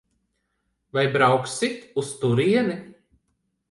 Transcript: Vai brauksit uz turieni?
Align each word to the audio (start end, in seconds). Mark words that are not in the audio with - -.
Vai 0.97 1.05
brauksit 1.17 1.79
uz 2.03 2.09
turieni? 2.25 2.75